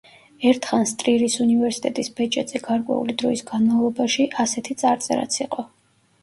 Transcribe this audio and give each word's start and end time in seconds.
ერთხანს 0.51 0.93
ტრირის 1.01 1.35
უნივერსიტეტის 1.43 2.09
ბეჭედზე 2.19 2.61
გარკვეული 2.69 3.15
დროის 3.23 3.45
განმავლობაში 3.53 4.27
ასეთი 4.47 4.79
წარწერაც 4.83 5.39
იყო. 5.45 5.69